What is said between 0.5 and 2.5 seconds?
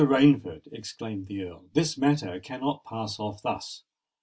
exclaimed the Earl, "this matter